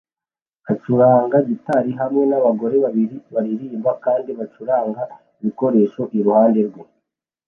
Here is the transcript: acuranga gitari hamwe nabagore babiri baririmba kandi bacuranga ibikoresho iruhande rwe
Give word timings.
acuranga 0.73 1.37
gitari 1.47 1.91
hamwe 1.99 2.23
nabagore 2.29 2.75
babiri 2.85 3.15
baririmba 3.33 3.91
kandi 4.05 4.29
bacuranga 4.39 5.01
ibikoresho 5.39 6.01
iruhande 6.17 6.61
rwe 6.69 6.83